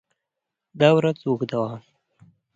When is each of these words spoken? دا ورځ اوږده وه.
دا 0.79 0.89
ورځ 0.97 1.17
اوږده 1.27 1.57
وه. 1.61 1.71